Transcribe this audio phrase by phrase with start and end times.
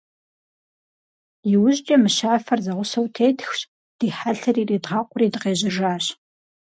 [1.53, 3.59] ИужькӀэ мыщафэр зэгъусэу тетхщ,
[3.97, 6.05] ди хьэлъэр иридгъэкъури дыкъежьэжащ.